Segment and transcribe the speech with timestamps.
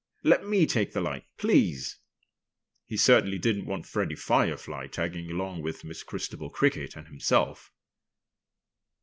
[0.23, 1.99] "Let me take the light, please!"
[2.87, 7.71] He certainly didn't want Freddie Firefly tagging along with Miss Christabel Cricket and himself.